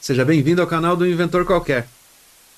[0.00, 1.86] Seja bem-vindo ao canal do Inventor Qualquer.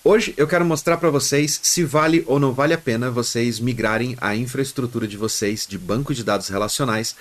[0.04, 4.17] Hoje eu quero mostrar para vocês se vale ou não vale a pena vocês migrarem
[4.21, 7.17] a infraestrutura de vocês de banco de dados relacionais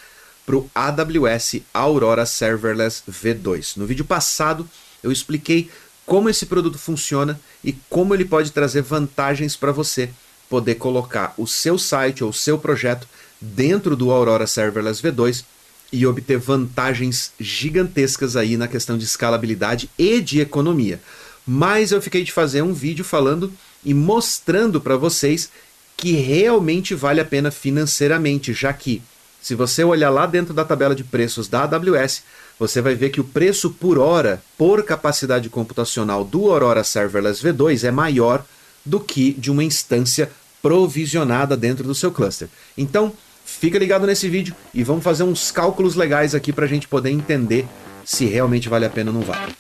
[0.46, 3.78] para o AWS Aurora Serverless V2.
[3.78, 4.70] No vídeo passado
[5.02, 5.72] eu expliquei
[6.06, 10.12] como esse produto funciona e como ele pode trazer vantagens para você
[10.48, 13.08] poder colocar o seu site ou o seu projeto
[13.42, 15.44] dentro do Aurora Serverless V2
[15.92, 21.02] e obter vantagens gigantescas aí na questão de escalabilidade e de economia.
[21.46, 23.52] Mas eu fiquei de fazer um vídeo falando
[23.84, 25.50] e mostrando para vocês
[25.98, 29.02] que realmente vale a pena financeiramente, já que
[29.42, 32.24] se você olhar lá dentro da tabela de preços da AWS,
[32.60, 37.84] você vai ver que o preço por hora por capacidade computacional do Aurora Serverless V2
[37.84, 38.46] é maior
[38.86, 42.48] do que de uma instância provisionada dentro do seu cluster.
[42.78, 43.14] Então,
[43.60, 47.12] Fica ligado nesse vídeo e vamos fazer uns cálculos legais aqui para a gente poder
[47.12, 47.68] entender
[48.04, 49.54] se realmente vale a pena ou não vale.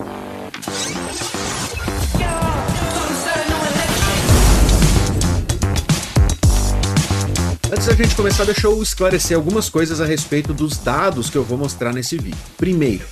[7.71, 11.43] Antes da gente começar, deixa eu esclarecer algumas coisas a respeito dos dados que eu
[11.43, 12.37] vou mostrar nesse vídeo.
[12.57, 13.05] Primeiro,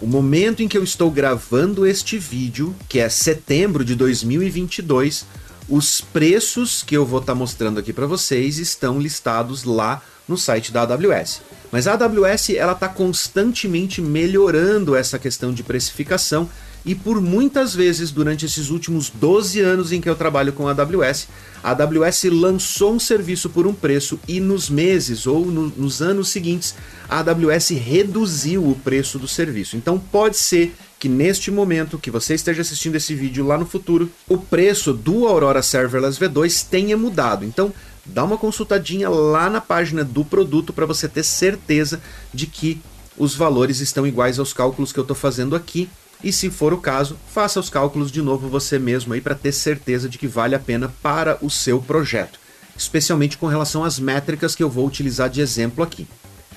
[0.00, 5.26] o momento em que eu estou gravando este vídeo, que é setembro de 2022,
[5.68, 10.36] os preços que eu vou estar tá mostrando aqui para vocês estão listados lá no
[10.36, 11.42] site da AWS.
[11.70, 16.48] Mas a AWS ela está constantemente melhorando essa questão de precificação
[16.84, 20.72] e por muitas vezes durante esses últimos 12 anos em que eu trabalho com a
[20.72, 21.28] AWS,
[21.62, 26.28] a AWS lançou um serviço por um preço e nos meses ou no, nos anos
[26.28, 26.74] seguintes
[27.08, 29.76] a AWS reduziu o preço do serviço.
[29.76, 34.10] Então pode ser que neste momento que você esteja assistindo esse vídeo lá no futuro,
[34.28, 37.44] o preço do Aurora Serverless V2 tenha mudado.
[37.44, 37.72] Então
[38.04, 42.00] dá uma consultadinha lá na página do produto para você ter certeza
[42.32, 42.80] de que
[43.16, 45.88] os valores estão iguais aos cálculos que eu estou fazendo aqui.
[46.22, 49.52] E se for o caso, faça os cálculos de novo você mesmo aí para ter
[49.52, 52.38] certeza de que vale a pena para o seu projeto,
[52.76, 56.06] especialmente com relação às métricas que eu vou utilizar de exemplo aqui.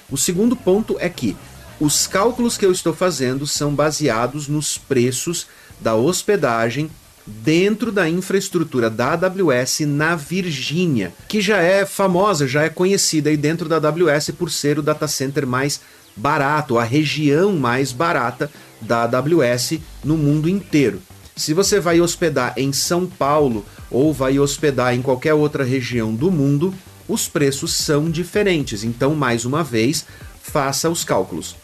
[0.09, 1.35] O segundo ponto é que
[1.79, 5.47] os cálculos que eu estou fazendo são baseados nos preços
[5.79, 6.89] da hospedagem
[7.27, 13.35] dentro da infraestrutura da AWS na Virgínia, que já é famosa, já é conhecida aí
[13.35, 15.81] dentro da AWS por ser o data center mais
[16.15, 18.49] barato, a região mais barata
[18.81, 21.01] da AWS no mundo inteiro.
[21.35, 26.31] Se você vai hospedar em São Paulo ou vai hospedar em qualquer outra região do
[26.31, 26.73] mundo,
[27.07, 28.83] os preços são diferentes.
[28.83, 30.05] Então, mais uma vez,
[30.41, 31.55] faça os cálculos.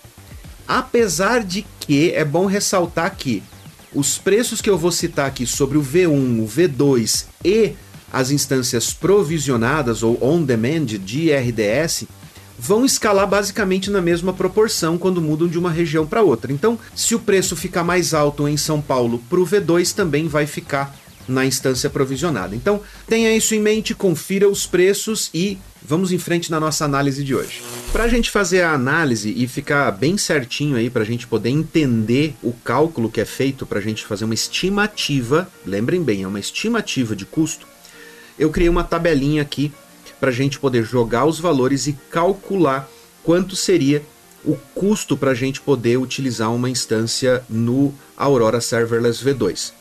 [0.67, 3.43] Apesar de que é bom ressaltar que
[3.93, 7.73] os preços que eu vou citar aqui sobre o V1, o V2 e
[8.11, 12.05] as instâncias provisionadas ou on-demand de RDS
[12.63, 16.53] vão escalar basicamente na mesma proporção quando mudam de uma região para outra.
[16.53, 20.47] Então, se o preço ficar mais alto em São Paulo para o V2, também vai
[20.47, 20.95] ficar
[21.27, 22.55] na instância provisionada.
[22.55, 27.21] Então, tenha isso em mente, confira os preços e vamos em frente na nossa análise
[27.21, 27.61] de hoje.
[27.91, 31.49] Para a gente fazer a análise e ficar bem certinho aí, para a gente poder
[31.49, 36.27] entender o cálculo que é feito, para a gente fazer uma estimativa, lembrem bem, é
[36.27, 37.67] uma estimativa de custo,
[38.39, 39.71] eu criei uma tabelinha aqui
[40.23, 42.89] para a gente poder jogar os valores e calcular
[43.25, 44.01] quanto seria
[44.45, 49.73] o custo para a gente poder utilizar uma instância no Aurora Serverless V2.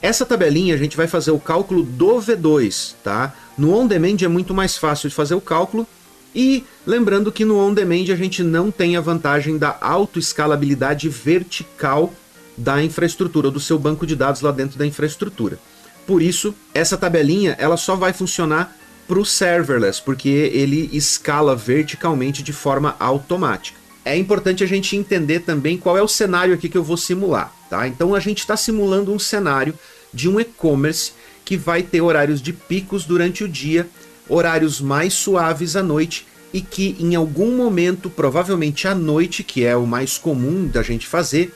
[0.00, 3.34] Essa tabelinha a gente vai fazer o cálculo do V2, tá?
[3.58, 5.84] No on demand é muito mais fácil de fazer o cálculo
[6.32, 12.14] e lembrando que no on demand a gente não tem a vantagem da autoescalabilidade vertical
[12.56, 15.58] da infraestrutura do seu banco de dados lá dentro da infraestrutura.
[16.06, 18.76] Por isso, essa tabelinha ela só vai funcionar
[19.10, 23.76] para o serverless, porque ele escala verticalmente de forma automática.
[24.04, 27.52] É importante a gente entender também qual é o cenário aqui que eu vou simular.
[27.68, 27.88] Tá?
[27.88, 29.74] Então a gente está simulando um cenário
[30.14, 31.10] de um e-commerce
[31.44, 33.88] que vai ter horários de picos durante o dia,
[34.28, 39.74] horários mais suaves à noite e que em algum momento, provavelmente à noite, que é
[39.74, 41.52] o mais comum da gente fazer,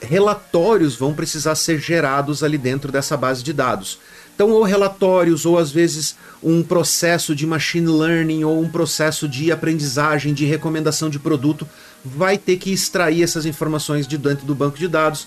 [0.00, 3.98] relatórios vão precisar ser gerados ali dentro dessa base de dados.
[4.34, 9.52] Então, ou relatórios, ou às vezes um processo de machine learning, ou um processo de
[9.52, 11.66] aprendizagem, de recomendação de produto,
[12.04, 15.26] vai ter que extrair essas informações de dentro do banco de dados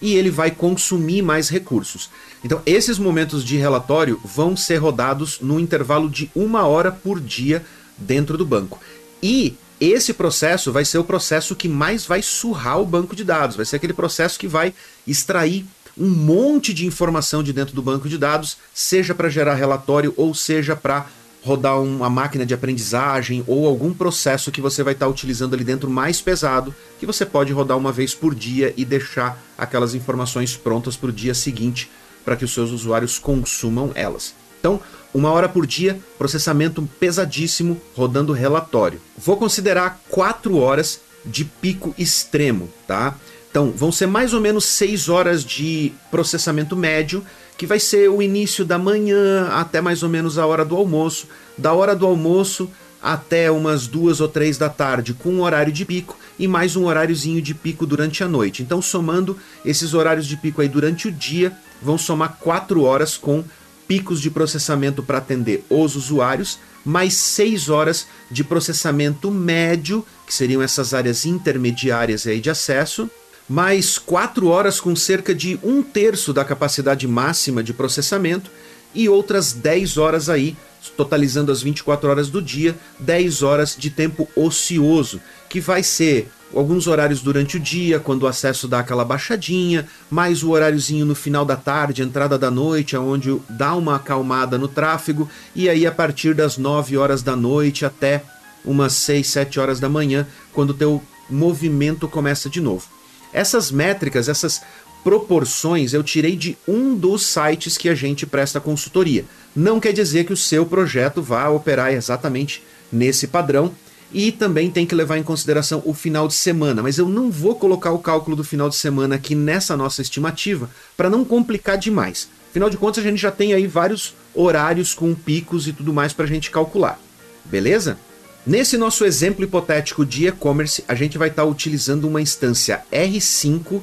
[0.00, 2.10] e ele vai consumir mais recursos.
[2.44, 7.64] Então, esses momentos de relatório vão ser rodados no intervalo de uma hora por dia
[7.96, 8.80] dentro do banco.
[9.22, 13.56] E esse processo vai ser o processo que mais vai surrar o banco de dados,
[13.56, 14.72] vai ser aquele processo que vai
[15.06, 15.66] extrair
[15.98, 20.34] um monte de informação de dentro do banco de dados, seja para gerar relatório ou
[20.34, 21.06] seja para
[21.42, 25.62] rodar uma máquina de aprendizagem ou algum processo que você vai estar tá utilizando ali
[25.62, 30.56] dentro mais pesado, que você pode rodar uma vez por dia e deixar aquelas informações
[30.56, 31.88] prontas para o dia seguinte
[32.24, 34.34] para que os seus usuários consumam elas.
[34.58, 34.80] Então,
[35.14, 39.00] uma hora por dia, processamento pesadíssimo, rodando relatório.
[39.16, 43.14] Vou considerar quatro horas de pico extremo, tá?
[43.56, 47.24] Então, vão ser mais ou menos seis horas de processamento médio
[47.56, 51.26] que vai ser o início da manhã até mais ou menos a hora do almoço,
[51.56, 52.70] da hora do almoço
[53.02, 56.84] até umas duas ou três da tarde com um horário de pico e mais um
[56.84, 58.62] horáriozinho de pico durante a noite.
[58.62, 61.50] Então, somando esses horários de pico aí durante o dia,
[61.80, 63.42] vão somar quatro horas com
[63.88, 70.60] picos de processamento para atender os usuários, mais seis horas de processamento médio, que seriam
[70.60, 73.10] essas áreas intermediárias aí de acesso,
[73.48, 78.50] mais 4 horas com cerca de um terço da capacidade máxima de processamento
[78.94, 80.56] e outras 10 horas aí,
[80.96, 86.86] totalizando as 24 horas do dia, 10 horas de tempo ocioso, que vai ser alguns
[86.86, 91.44] horários durante o dia, quando o acesso dá aquela baixadinha, mais o horáriozinho no final
[91.44, 96.34] da tarde, entrada da noite, onde dá uma acalmada no tráfego, e aí a partir
[96.34, 98.22] das 9 horas da noite até
[98.64, 102.95] umas 6, 7 horas da manhã, quando o teu movimento começa de novo.
[103.32, 104.62] Essas métricas, essas
[105.04, 109.24] proporções eu tirei de um dos sites que a gente presta consultoria.
[109.54, 113.72] Não quer dizer que o seu projeto vá operar exatamente nesse padrão
[114.12, 117.54] e também tem que levar em consideração o final de semana, mas eu não vou
[117.54, 122.28] colocar o cálculo do final de semana aqui nessa nossa estimativa para não complicar demais.
[122.50, 126.12] Afinal de contas, a gente já tem aí vários horários com picos e tudo mais
[126.12, 126.98] para a gente calcular.
[127.44, 127.98] Beleza?
[128.46, 133.82] Nesse nosso exemplo hipotético de e-commerce, a gente vai estar tá utilizando uma instância R5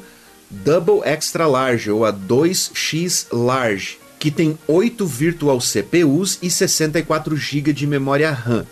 [0.50, 7.74] Double Extra Large ou a 2x Large, que tem 8 virtual CPUs e 64 GB
[7.74, 8.65] de memória RAM.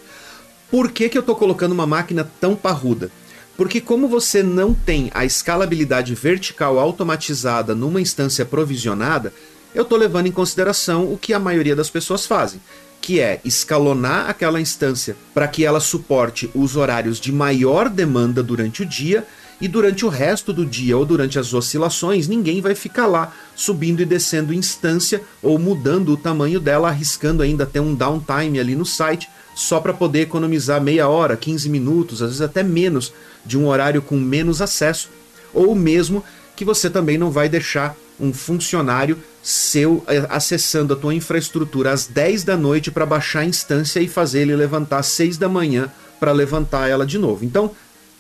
[0.69, 3.11] Por que, que eu estou colocando uma máquina tão parruda?
[3.57, 9.33] Porque como você não tem a escalabilidade vertical automatizada numa instância provisionada,
[9.75, 12.61] eu estou levando em consideração o que a maioria das pessoas fazem
[13.01, 18.83] que é escalonar aquela instância para que ela suporte os horários de maior demanda durante
[18.83, 19.25] o dia
[19.59, 24.01] e durante o resto do dia ou durante as oscilações, ninguém vai ficar lá subindo
[24.01, 28.85] e descendo instância ou mudando o tamanho dela, arriscando ainda ter um downtime ali no
[28.85, 33.13] site, só para poder economizar meia hora, 15 minutos, às vezes até menos,
[33.45, 35.09] de um horário com menos acesso,
[35.53, 36.23] ou mesmo
[36.55, 42.05] que você também não vai deixar um funcionário seu eh, acessando a tua infraestrutura às
[42.05, 45.91] 10 da noite para baixar a instância e fazer ele levantar às 6 da manhã
[46.19, 47.43] para levantar ela de novo.
[47.43, 47.71] Então,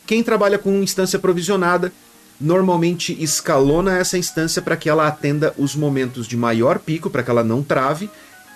[0.07, 1.93] quem trabalha com instância provisionada
[2.39, 7.29] normalmente escalona essa instância para que ela atenda os momentos de maior pico, para que
[7.29, 8.09] ela não trave,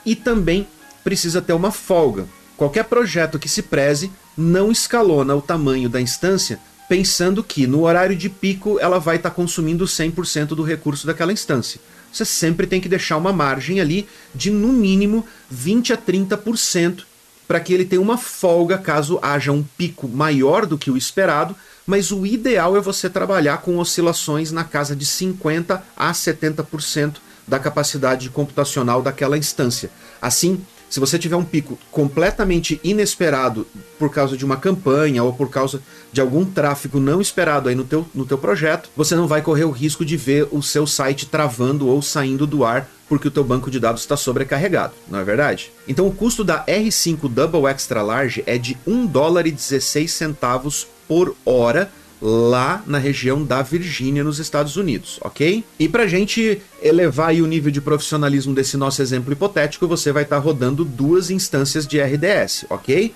[0.04, 0.68] e também
[1.04, 2.26] precisa ter uma folga.
[2.58, 8.16] Qualquer projeto que se preze não escalona o tamanho da instância pensando que no horário
[8.16, 11.80] de pico ela vai estar tá consumindo 100% do recurso daquela instância.
[12.12, 17.04] Você sempre tem que deixar uma margem ali de no mínimo 20 a 30%
[17.48, 21.56] para que ele tenha uma folga caso haja um pico maior do que o esperado,
[21.86, 27.18] mas o ideal é você trabalhar com oscilações na casa de 50 a 70%
[27.48, 29.92] da capacidade computacional daquela instância.
[30.22, 30.66] Assim,
[30.96, 33.68] se você tiver um pico completamente inesperado
[34.00, 37.84] por causa de uma campanha ou por causa de algum tráfego não esperado aí no
[37.84, 41.26] teu, no teu projeto, você não vai correr o risco de ver o seu site
[41.26, 45.24] travando ou saindo do ar porque o teu banco de dados está sobrecarregado, não é
[45.26, 45.70] verdade?
[45.86, 50.88] Então o custo da R5 Double Extra Large é de 1 dólar e 16 centavos
[51.10, 51.92] por hora
[52.22, 55.64] lá na região da Virgínia, nos Estados Unidos, ok?
[55.78, 60.38] E para gente elevar o nível de profissionalismo desse nosso exemplo hipotético, você vai estar
[60.38, 63.14] tá rodando duas instâncias de RDS, ok?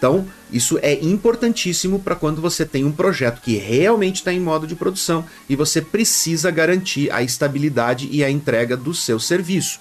[0.00, 4.66] Então, isso é importantíssimo para quando você tem um projeto que realmente está em modo
[4.66, 9.78] de produção e você precisa garantir a estabilidade e a entrega do seu serviço.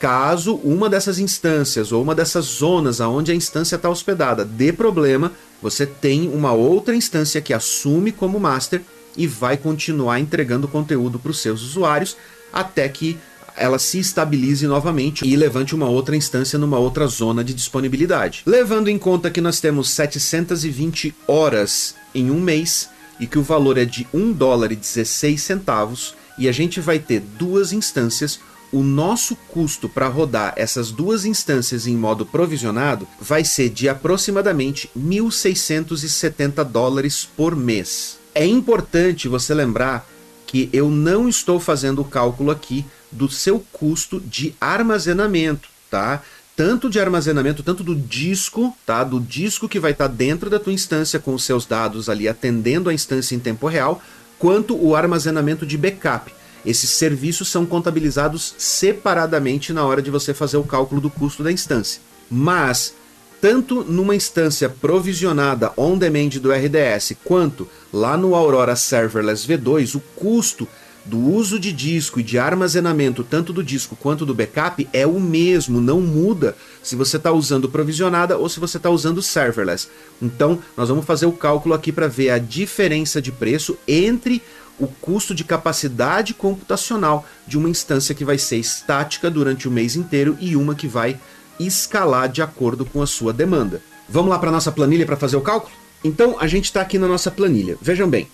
[0.00, 5.30] Caso uma dessas instâncias ou uma dessas zonas aonde a instância está hospedada dê problema,
[5.60, 8.80] você tem uma outra instância que assume como master
[9.14, 12.16] e vai continuar entregando conteúdo para os seus usuários
[12.50, 13.18] até que
[13.54, 18.42] ela se estabilize novamente e levante uma outra instância numa outra zona de disponibilidade.
[18.46, 22.88] Levando em conta que nós temos 720 horas em um mês
[23.20, 26.98] e que o valor é de 1 dólar e 16 centavos e a gente vai
[26.98, 28.40] ter duas instâncias,
[28.72, 34.90] o nosso custo para rodar essas duas instâncias em modo provisionado vai ser de aproximadamente
[34.96, 38.18] 1.670 dólares por mês.
[38.34, 40.08] É importante você lembrar
[40.46, 46.22] que eu não estou fazendo o cálculo aqui do seu custo de armazenamento, tá?
[46.60, 49.02] tanto de armazenamento, tanto do disco, tá?
[49.02, 52.28] Do disco que vai estar tá dentro da tua instância com os seus dados ali
[52.28, 54.02] atendendo a instância em tempo real,
[54.38, 56.30] quanto o armazenamento de backup.
[56.64, 61.50] Esses serviços são contabilizados separadamente na hora de você fazer o cálculo do custo da
[61.50, 62.00] instância.
[62.30, 62.94] Mas
[63.40, 70.00] tanto numa instância provisionada on demand do RDS quanto lá no Aurora Serverless V2, o
[70.14, 70.68] custo
[71.04, 75.18] do uso de disco e de armazenamento, tanto do disco quanto do backup, é o
[75.18, 79.88] mesmo, não muda se você está usando provisionada ou se você está usando serverless.
[80.20, 84.42] Então, nós vamos fazer o cálculo aqui para ver a diferença de preço entre
[84.80, 89.94] o custo de capacidade computacional de uma instância que vai ser estática durante o mês
[89.94, 91.20] inteiro e uma que vai
[91.60, 93.82] escalar de acordo com a sua demanda.
[94.08, 95.72] Vamos lá para nossa planilha para fazer o cálculo?
[96.02, 97.76] Então, a gente está aqui na nossa planilha.
[97.80, 98.26] Vejam bem,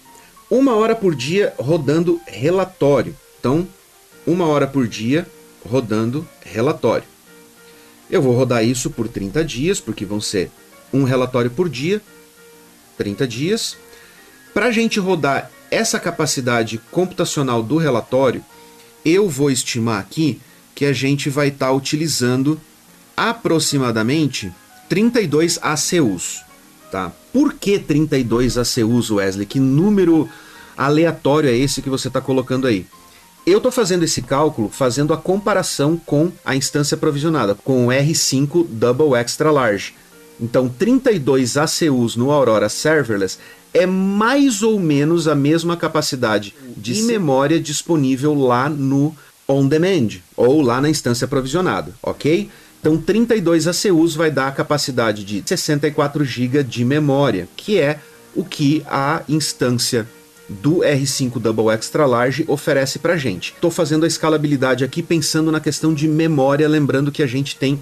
[0.48, 3.16] uma hora por dia rodando relatório.
[3.40, 3.66] Então,
[4.24, 5.26] uma hora por dia
[5.68, 7.04] rodando relatório.
[8.08, 10.50] Eu vou rodar isso por 30 dias, porque vão ser
[10.92, 12.00] um relatório por dia,
[12.96, 13.76] 30 dias.
[14.54, 18.44] Para a gente rodar essa capacidade computacional do relatório,
[19.04, 20.40] eu vou estimar aqui
[20.75, 22.61] que a gente vai estar tá utilizando
[23.16, 24.52] aproximadamente
[24.88, 26.42] 32 ACUs.
[26.90, 27.12] Tá?
[27.32, 29.46] Por que 32 ACUs, Wesley?
[29.46, 30.28] Que número
[30.76, 32.87] aleatório é esse que você está colocando aí?
[33.46, 38.66] Eu estou fazendo esse cálculo fazendo a comparação com a instância provisionada, com o R5
[38.68, 39.94] Double Extra Large.
[40.40, 43.38] Então, 32 ACUs no Aurora Serverless
[43.76, 49.14] é mais ou menos a mesma capacidade de memória disponível lá no
[49.47, 52.49] On Demand, ou lá na instância provisionada, ok?
[52.80, 58.00] Então, 32 ACUs vai dar a capacidade de 64 GB de memória, que é
[58.35, 60.09] o que a instância
[60.49, 63.52] do R5 Double Extra Large oferece para gente.
[63.52, 67.78] Estou fazendo a escalabilidade aqui pensando na questão de memória, lembrando que a gente tem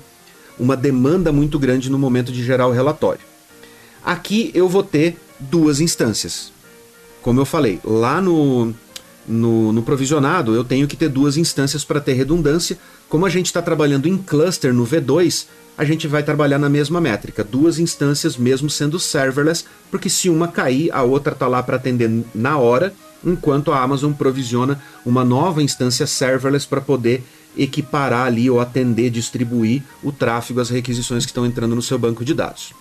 [0.59, 3.21] uma demanda muito grande no momento de gerar o relatório.
[4.05, 6.53] Aqui eu vou ter duas instâncias.
[7.23, 8.75] Como eu falei, lá no,
[9.26, 12.79] no, no provisionado eu tenho que ter duas instâncias para ter redundância.
[13.09, 17.00] Como a gente está trabalhando em cluster no V2, a gente vai trabalhar na mesma
[17.00, 21.76] métrica, duas instâncias mesmo sendo serverless, porque se uma cair, a outra está lá para
[21.76, 27.25] atender na hora, enquanto a Amazon provisiona uma nova instância serverless para poder
[27.57, 32.25] equiparar ali ou atender, distribuir o tráfego, as requisições que estão entrando no seu banco
[32.25, 32.73] de dados.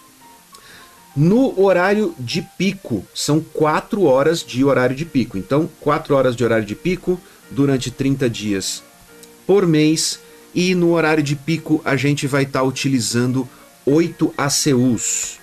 [1.16, 5.38] No horário de pico, são 4 horas de horário de pico.
[5.38, 7.20] Então, 4 horas de horário de pico
[7.52, 8.84] durante 30 dias
[9.46, 10.20] por mês.
[10.56, 13.48] E no horário de pico, a gente vai estar tá utilizando
[13.86, 15.40] 8 ACUs.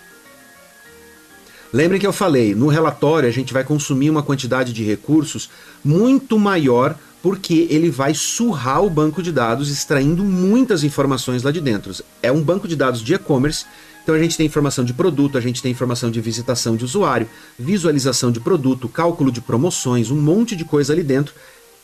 [1.73, 5.49] Lembrem que eu falei, no relatório a gente vai consumir uma quantidade de recursos
[5.85, 11.61] muito maior porque ele vai surrar o banco de dados extraindo muitas informações lá de
[11.61, 11.93] dentro.
[12.23, 13.67] É um banco de dados de e-commerce
[14.03, 17.29] então a gente tem informação de produto, a gente tem informação de visitação de usuário,
[17.59, 21.35] visualização de produto, cálculo de promoções, um monte de coisa ali dentro.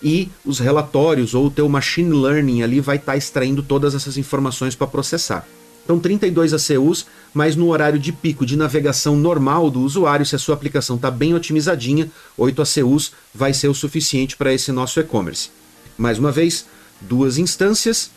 [0.02, 4.16] E os relatórios ou o teu machine learning ali vai estar tá extraindo todas essas
[4.16, 5.46] informações para processar.
[5.86, 10.38] Então 32 ACUs, mas no horário de pico de navegação normal do usuário, se a
[10.38, 15.50] sua aplicação está bem otimizadinha, 8 ACUs vai ser o suficiente para esse nosso e-commerce.
[15.96, 16.66] Mais uma vez,
[17.00, 18.10] duas instâncias.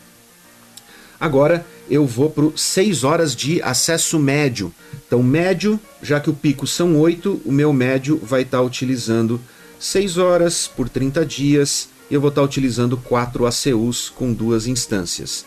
[1.20, 4.74] Agora eu vou para 6 horas de acesso médio.
[5.06, 9.40] Então, médio, já que o pico são 8, o meu médio vai estar tá utilizando
[9.78, 14.66] 6 horas por 30 dias e eu vou estar tá utilizando 4 ACUs com duas
[14.66, 15.46] instâncias.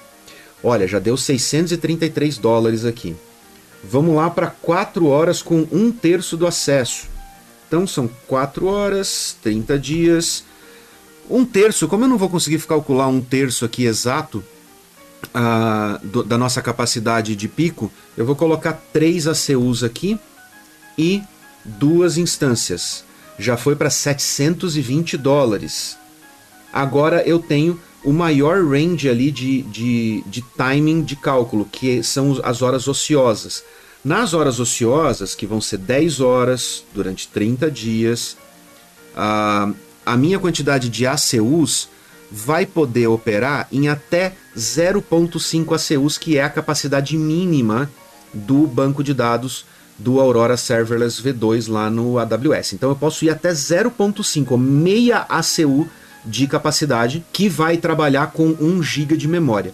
[0.64, 3.16] Olha, já deu 633 dólares aqui.
[3.84, 7.08] Vamos lá para 4 horas com um terço do acesso.
[7.68, 10.44] Então são 4 horas, 30 dias.
[11.30, 14.44] Um terço, como eu não vou conseguir calcular um terço aqui exato,
[16.04, 20.20] do, da nossa capacidade de pico, eu vou colocar três ACUs aqui
[20.98, 21.22] e
[21.66, 23.04] duas instâncias.
[23.40, 25.98] Já foi para 720 dólares.
[26.72, 32.40] Agora eu tenho o maior range ali de, de, de timing de cálculo, que são
[32.44, 33.64] as horas ociosas.
[34.04, 38.38] Nas horas ociosas, que vão ser 10 horas durante 30 dias,
[39.16, 39.72] a,
[40.06, 41.88] a minha quantidade de ACUs
[42.30, 47.90] vai poder operar em até 0.5 ACUs, que é a capacidade mínima
[48.34, 49.66] do banco de dados
[49.98, 52.74] do Aurora Serverless V2 lá no AWS.
[52.74, 55.88] Então eu posso ir até 0.5, meia ACU
[56.26, 59.74] de capacidade, que vai trabalhar com 1 GB de memória.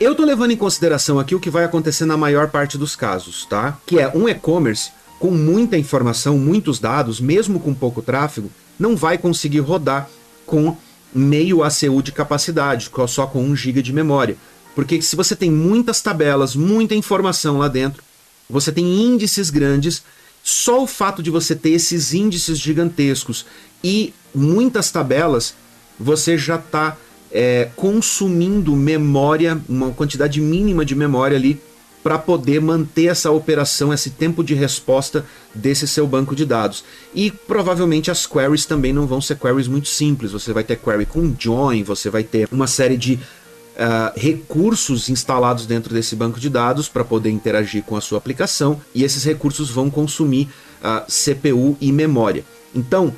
[0.00, 3.46] Eu estou levando em consideração aqui o que vai acontecer na maior parte dos casos,
[3.46, 3.78] tá?
[3.86, 9.16] Que é um e-commerce com muita informação, muitos dados, mesmo com pouco tráfego, não vai
[9.16, 10.08] conseguir rodar
[10.44, 10.76] com
[11.14, 14.36] meio ACU de capacidade, só com 1 GB de memória.
[14.74, 18.02] Porque se você tem muitas tabelas, muita informação lá dentro,
[18.48, 20.02] você tem índices grandes,
[20.42, 23.46] só o fato de você ter esses índices gigantescos
[23.84, 25.54] e muitas tabelas,
[25.98, 26.96] você já está
[27.30, 31.60] é, consumindo memória, uma quantidade mínima de memória ali
[32.02, 36.84] para poder manter essa operação, esse tempo de resposta desse seu banco de dados.
[37.14, 40.32] E provavelmente as queries também não vão ser queries muito simples.
[40.32, 45.64] Você vai ter query com join, você vai ter uma série de uh, recursos instalados
[45.64, 49.70] dentro desse banco de dados para poder interagir com a sua aplicação, e esses recursos
[49.70, 50.48] vão consumir
[50.82, 52.44] uh, CPU e memória.
[52.74, 53.14] Então,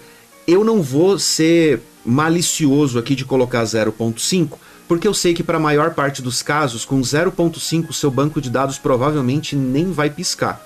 [0.47, 5.61] eu não vou ser malicioso aqui de colocar 0.5 porque eu sei que para a
[5.61, 10.63] maior parte dos casos, com 0.5 seu banco de dados provavelmente nem vai piscar,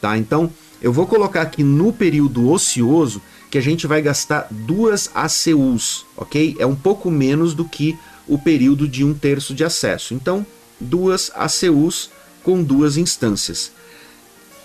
[0.00, 0.16] tá?
[0.16, 6.06] Então, eu vou colocar aqui no período ocioso que a gente vai gastar duas ACUs,
[6.16, 6.56] ok?
[6.58, 10.14] É um pouco menos do que o período de um terço de acesso.
[10.14, 10.46] Então,
[10.78, 12.10] duas ACUs
[12.42, 13.72] com duas instâncias.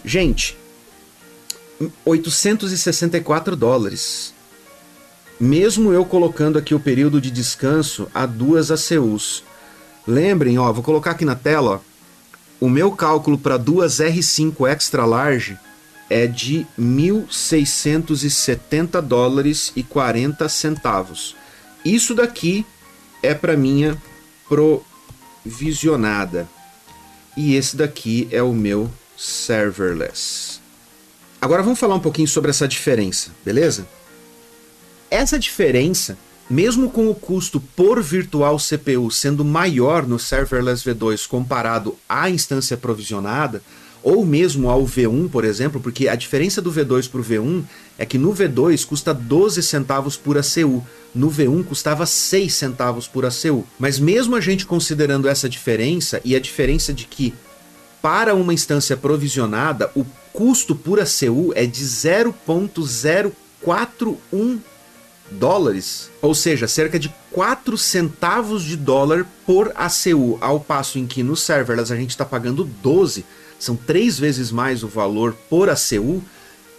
[0.05, 0.57] Gente,
[2.05, 4.32] 864 dólares
[5.39, 9.43] mesmo eu colocando aqui o período de descanso a duas ACUs.
[10.07, 11.93] Lembrem, ó, vou colocar aqui na tela, ó,
[12.63, 15.59] o meu cálculo para duas R5 extra large
[16.09, 21.35] é de 1.670 dólares e 40 centavos.
[21.83, 22.65] Isso daqui
[23.21, 24.01] é para minha
[24.47, 26.47] provisionada.
[27.35, 30.61] E esse daqui é o meu serverless.
[31.41, 33.87] Agora vamos falar um pouquinho sobre essa diferença, beleza?
[35.13, 36.17] Essa diferença,
[36.49, 42.75] mesmo com o custo por virtual CPU sendo maior no serverless V2 comparado à instância
[42.75, 43.61] provisionada,
[44.01, 47.63] ou mesmo ao V1, por exemplo, porque a diferença do V2 para o V1
[47.95, 53.23] é que no V2 custa 12 centavos por ACU, no V1 custava 6 centavos por
[53.23, 53.67] ACU.
[53.77, 57.35] Mas mesmo a gente considerando essa diferença e a diferença de que
[58.01, 60.03] para uma instância provisionada o
[60.33, 64.72] custo por ACU é de 0.041
[65.31, 71.23] dólares, ou seja, cerca de 4 centavos de dólar por ACU, ao passo em que
[71.23, 73.25] no serverless a gente está pagando 12,
[73.59, 76.21] são três vezes mais o valor por ACU.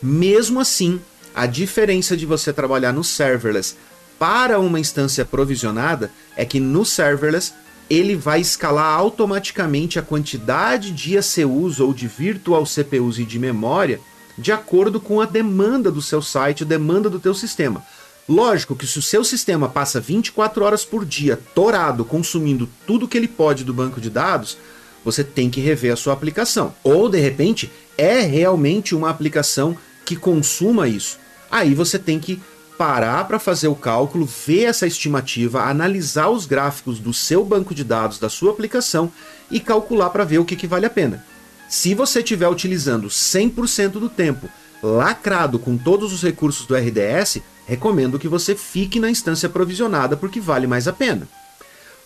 [0.02, 1.00] Mesmo assim,
[1.34, 3.76] a diferença de você trabalhar no serverless
[4.18, 7.52] para uma instância provisionada é que no serverless
[7.88, 14.00] ele vai escalar automaticamente a quantidade de ACUs ou de virtual CPUs e de memória
[14.36, 17.84] de acordo com a demanda do seu site, a demanda do teu sistema.
[18.28, 23.18] Lógico que se o seu sistema passa 24 horas por dia torado, consumindo tudo que
[23.18, 24.56] ele pode do banco de dados,
[25.04, 26.74] você tem que rever a sua aplicação.
[26.82, 31.18] Ou de repente é realmente uma aplicação que consuma isso.
[31.50, 32.40] Aí você tem que
[32.78, 37.84] parar para fazer o cálculo, ver essa estimativa, analisar os gráficos do seu banco de
[37.84, 39.12] dados da sua aplicação
[39.50, 41.24] e calcular para ver o que, que vale a pena.
[41.68, 44.48] Se você estiver utilizando 100% do tempo
[44.82, 50.40] lacrado com todos os recursos do RDS, recomendo que você fique na instância provisionada porque
[50.40, 51.28] vale mais a pena.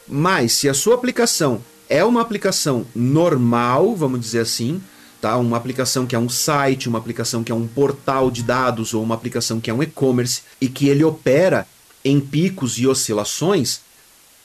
[0.06, 4.80] Mas se a sua aplicação é uma aplicação normal, vamos dizer assim,
[5.20, 5.36] tá?
[5.36, 9.02] Uma aplicação que é um site, uma aplicação que é um portal de dados ou
[9.02, 11.66] uma aplicação que é um e-commerce e que ele opera
[12.04, 13.80] em picos e oscilações,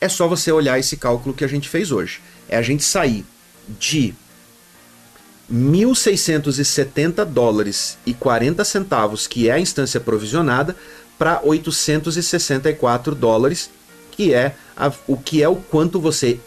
[0.02, 2.22] é só você olhar esse cálculo que a gente fez hoje.
[2.50, 3.26] É a gente sair
[3.80, 4.14] de
[5.52, 10.76] 1.670 dólares e 40 centavos, que é a instância provisionada,
[11.18, 13.70] para 864 dólares,
[14.12, 16.40] que é a, o que é o quanto você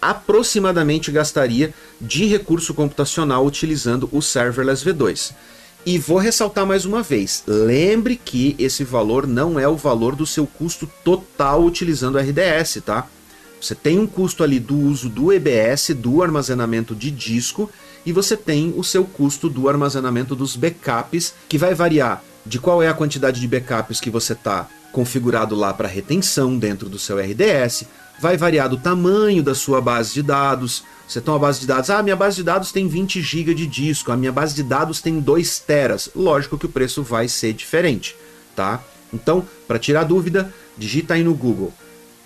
[0.00, 5.32] aproximadamente gastaria de recurso computacional utilizando o serverless V2.
[5.86, 10.26] E vou ressaltar mais uma vez, lembre que esse valor não é o valor do
[10.26, 13.06] seu custo total utilizando RDS, tá?
[13.60, 17.70] Você tem um custo ali do uso do EBS, do armazenamento de disco,
[18.06, 22.82] e você tem o seu custo do armazenamento dos backups, que vai variar de qual
[22.82, 27.18] é a quantidade de backups que você está configurado lá para retenção dentro do seu
[27.18, 27.84] RDS,
[28.18, 30.82] vai variar do tamanho da sua base de dados.
[31.06, 33.66] Você tem uma base de dados, ah, minha base de dados tem 20 GB de
[33.66, 36.10] disco, a minha base de dados tem 2 teras.
[36.16, 38.16] Lógico que o preço vai ser diferente,
[38.56, 38.82] tá?
[39.12, 41.72] Então, para tirar dúvida, digita aí no Google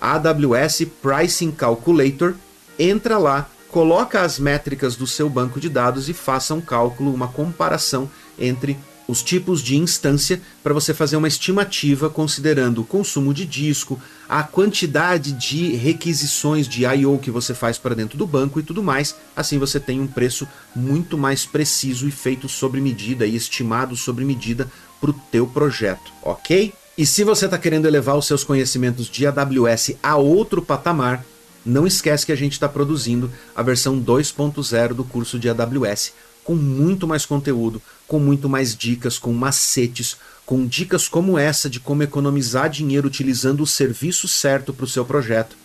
[0.00, 2.34] AWS Pricing Calculator,
[2.76, 7.28] entra lá, coloca as métricas do seu banco de dados e faça um cálculo, uma
[7.28, 8.76] comparação entre
[9.12, 14.42] os tipos de instância para você fazer uma estimativa considerando o consumo de disco, a
[14.42, 19.14] quantidade de requisições de I/O que você faz para dentro do banco e tudo mais.
[19.36, 24.24] Assim você tem um preço muito mais preciso e feito sobre medida e estimado sobre
[24.24, 24.66] medida
[24.98, 26.72] para o teu projeto, ok?
[26.96, 31.24] E se você está querendo elevar os seus conhecimentos de AWS a outro patamar,
[31.64, 36.12] não esquece que a gente está produzindo a versão 2.0 do curso de AWS,
[36.44, 41.80] com muito mais conteúdo, com muito mais dicas, com macetes, com dicas como essa de
[41.80, 45.56] como economizar dinheiro utilizando o serviço certo para o seu projeto,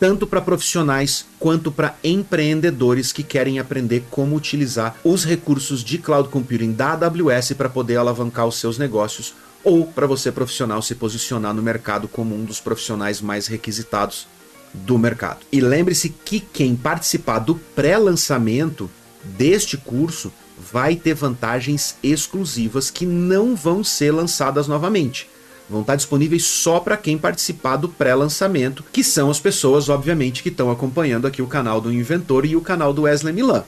[0.00, 6.28] tanto para profissionais quanto para empreendedores que querem aprender como utilizar os recursos de cloud
[6.28, 11.54] computing da AWS para poder alavancar os seus negócios ou para você profissional se posicionar
[11.54, 14.26] no mercado como um dos profissionais mais requisitados
[14.74, 15.40] do mercado.
[15.52, 18.90] E lembre-se que quem participar do pré-lançamento
[19.24, 20.32] deste curso
[20.72, 25.28] vai ter vantagens exclusivas que não vão ser lançadas novamente.
[25.68, 30.50] Vão estar disponíveis só para quem participar do pré-lançamento, que são as pessoas, obviamente, que
[30.50, 33.64] estão acompanhando aqui o canal do Inventor e o canal do Wesley Milan.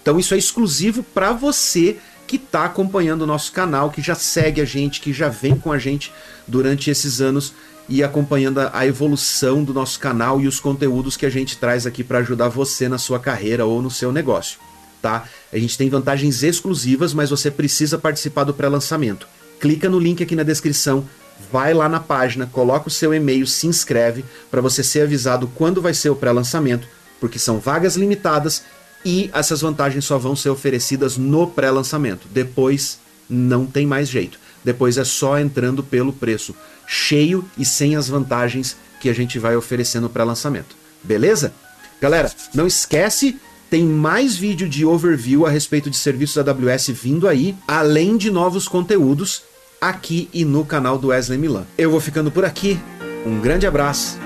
[0.00, 4.60] Então isso é exclusivo para você que está acompanhando o nosso canal, que já segue
[4.60, 6.12] a gente, que já vem com a gente
[6.46, 7.52] durante esses anos
[7.88, 12.04] e acompanhando a evolução do nosso canal e os conteúdos que a gente traz aqui
[12.04, 14.60] para ajudar você na sua carreira ou no seu negócio,
[15.00, 15.24] tá?
[15.52, 19.26] A gente tem vantagens exclusivas, mas você precisa participar do pré-lançamento.
[19.58, 21.06] Clica no link aqui na descrição,
[21.52, 25.82] vai lá na página, coloca o seu e-mail, se inscreve para você ser avisado quando
[25.82, 26.86] vai ser o pré-lançamento,
[27.20, 28.62] porque são vagas limitadas
[29.04, 32.26] e essas vantagens só vão ser oferecidas no pré-lançamento.
[32.30, 34.38] Depois não tem mais jeito.
[34.64, 36.54] Depois é só entrando pelo preço
[36.86, 40.76] cheio e sem as vantagens que a gente vai oferecer no pré-lançamento.
[41.02, 41.54] Beleza?
[42.00, 43.38] Galera, não esquece,
[43.70, 48.66] tem mais vídeo de overview a respeito de serviços AWS vindo aí, além de novos
[48.66, 49.42] conteúdos
[49.80, 51.64] aqui e no canal do Wesley Milan.
[51.78, 52.78] Eu vou ficando por aqui.
[53.24, 54.18] Um grande abraço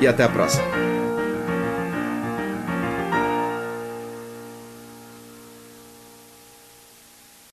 [0.00, 0.91] e até a próxima.